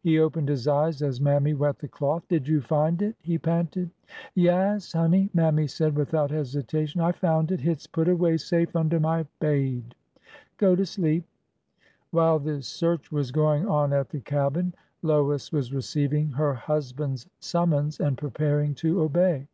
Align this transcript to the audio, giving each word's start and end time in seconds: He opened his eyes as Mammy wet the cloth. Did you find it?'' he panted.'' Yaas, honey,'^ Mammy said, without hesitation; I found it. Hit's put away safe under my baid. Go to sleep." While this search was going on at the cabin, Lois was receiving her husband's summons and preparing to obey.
He 0.00 0.18
opened 0.18 0.48
his 0.48 0.66
eyes 0.66 1.02
as 1.02 1.20
Mammy 1.20 1.52
wet 1.52 1.80
the 1.80 1.88
cloth. 1.88 2.22
Did 2.26 2.48
you 2.48 2.62
find 2.62 3.02
it?'' 3.02 3.14
he 3.22 3.36
panted.'' 3.36 3.90
Yaas, 4.34 4.94
honey,'^ 4.94 5.28
Mammy 5.34 5.66
said, 5.66 5.94
without 5.94 6.30
hesitation; 6.30 7.02
I 7.02 7.12
found 7.12 7.52
it. 7.52 7.60
Hit's 7.60 7.86
put 7.86 8.08
away 8.08 8.38
safe 8.38 8.74
under 8.74 8.98
my 8.98 9.26
baid. 9.40 9.94
Go 10.56 10.74
to 10.74 10.86
sleep." 10.86 11.26
While 12.12 12.38
this 12.38 12.66
search 12.66 13.12
was 13.12 13.30
going 13.30 13.66
on 13.68 13.92
at 13.92 14.08
the 14.08 14.20
cabin, 14.22 14.72
Lois 15.02 15.52
was 15.52 15.70
receiving 15.74 16.30
her 16.30 16.54
husband's 16.54 17.26
summons 17.38 18.00
and 18.00 18.16
preparing 18.16 18.74
to 18.76 19.02
obey. 19.02 19.48